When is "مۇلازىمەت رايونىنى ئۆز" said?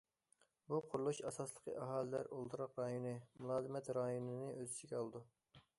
3.43-4.75